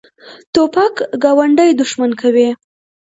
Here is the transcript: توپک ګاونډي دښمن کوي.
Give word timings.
توپک 0.53 0.95
ګاونډي 1.23 1.69
دښمن 1.79 2.11
کوي. 2.21 2.49